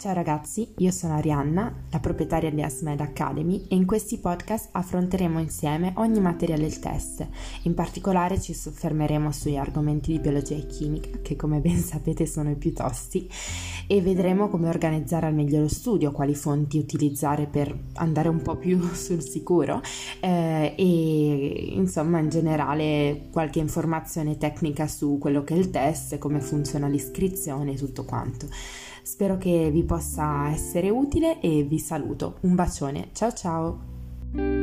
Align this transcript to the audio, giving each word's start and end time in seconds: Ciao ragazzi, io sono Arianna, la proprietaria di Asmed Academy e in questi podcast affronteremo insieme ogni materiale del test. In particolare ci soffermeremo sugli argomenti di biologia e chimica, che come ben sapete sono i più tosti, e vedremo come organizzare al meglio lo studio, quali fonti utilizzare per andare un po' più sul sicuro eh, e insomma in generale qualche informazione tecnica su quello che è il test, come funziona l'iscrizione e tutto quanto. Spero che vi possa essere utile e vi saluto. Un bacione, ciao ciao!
Ciao 0.00 0.12
ragazzi, 0.12 0.74
io 0.76 0.92
sono 0.92 1.14
Arianna, 1.14 1.74
la 1.90 1.98
proprietaria 1.98 2.52
di 2.52 2.62
Asmed 2.62 3.00
Academy 3.00 3.66
e 3.68 3.74
in 3.74 3.84
questi 3.84 4.18
podcast 4.18 4.68
affronteremo 4.70 5.40
insieme 5.40 5.92
ogni 5.96 6.20
materiale 6.20 6.62
del 6.62 6.78
test. 6.78 7.26
In 7.62 7.74
particolare 7.74 8.40
ci 8.40 8.54
soffermeremo 8.54 9.32
sugli 9.32 9.56
argomenti 9.56 10.12
di 10.12 10.20
biologia 10.20 10.54
e 10.54 10.66
chimica, 10.66 11.18
che 11.20 11.34
come 11.34 11.58
ben 11.58 11.78
sapete 11.80 12.26
sono 12.26 12.48
i 12.48 12.54
più 12.54 12.72
tosti, 12.72 13.28
e 13.88 14.00
vedremo 14.00 14.48
come 14.48 14.68
organizzare 14.68 15.26
al 15.26 15.34
meglio 15.34 15.62
lo 15.62 15.68
studio, 15.68 16.12
quali 16.12 16.36
fonti 16.36 16.78
utilizzare 16.78 17.46
per 17.46 17.76
andare 17.94 18.28
un 18.28 18.40
po' 18.40 18.54
più 18.54 18.80
sul 18.94 19.20
sicuro 19.20 19.82
eh, 20.20 20.74
e 20.76 21.72
insomma 21.74 22.20
in 22.20 22.28
generale 22.28 23.26
qualche 23.32 23.58
informazione 23.58 24.38
tecnica 24.38 24.86
su 24.86 25.18
quello 25.18 25.42
che 25.42 25.54
è 25.54 25.58
il 25.58 25.70
test, 25.70 26.18
come 26.18 26.40
funziona 26.40 26.86
l'iscrizione 26.86 27.72
e 27.72 27.76
tutto 27.76 28.04
quanto. 28.04 28.46
Spero 29.08 29.38
che 29.38 29.70
vi 29.70 29.84
possa 29.84 30.50
essere 30.50 30.90
utile 30.90 31.40
e 31.40 31.62
vi 31.62 31.78
saluto. 31.78 32.36
Un 32.40 32.54
bacione, 32.54 33.08
ciao 33.14 33.32
ciao! 33.32 34.57